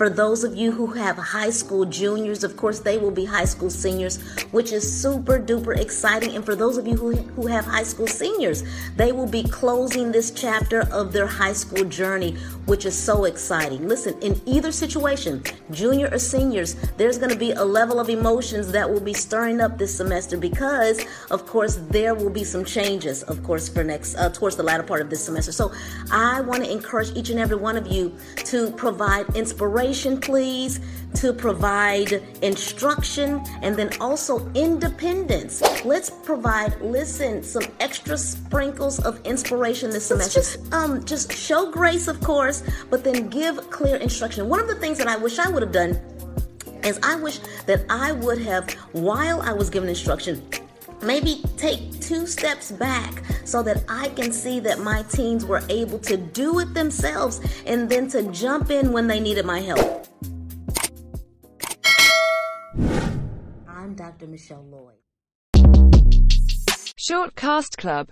[0.00, 3.44] For those of you who have high school juniors, of course, they will be high
[3.44, 4.18] school seniors,
[4.50, 6.34] which is super duper exciting.
[6.34, 8.64] And for those of you who, who have high school seniors,
[8.96, 12.32] they will be closing this chapter of their high school journey,
[12.64, 13.86] which is so exciting.
[13.86, 18.72] Listen, in either situation, junior or seniors, there's going to be a level of emotions
[18.72, 23.22] that will be stirring up this semester because, of course, there will be some changes,
[23.24, 25.52] of course, for next, uh, towards the latter part of this semester.
[25.52, 25.72] So
[26.10, 28.16] I want to encourage each and every one of you
[28.46, 30.80] to provide inspiration inspiration, please,
[31.12, 35.60] to provide instruction and then also independence.
[35.84, 40.40] Let's provide, listen, some extra sprinkles of inspiration this semester.
[40.40, 44.48] Just, um, just show grace, of course, but then give clear instruction.
[44.48, 45.90] One of the things that I wish I would have done
[46.82, 50.42] is I wish that I would have, while I was giving instruction,
[51.02, 55.98] maybe take two steps back so that I can see that my teens were able
[56.00, 60.06] to do it themselves and then to jump in when they needed my help.
[63.68, 64.26] I'm Dr.
[64.26, 64.94] Michelle Lloyd.
[66.96, 68.08] Short Cast Club